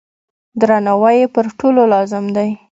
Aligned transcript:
درناوی 0.59 1.15
یې 1.21 1.27
پر 1.33 1.45
ټولو 1.59 1.81
لازم 1.93 2.25
دی. 2.35 2.49